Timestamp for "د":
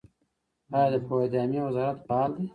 0.93-0.95